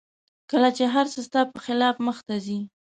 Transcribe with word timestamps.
کله 0.49 0.69
چې 0.77 0.83
هر 0.93 1.05
څه 1.13 1.19
ستا 1.27 1.41
په 1.53 1.59
خلاف 1.65 1.95
مخته 2.07 2.35
ځي 2.45 2.59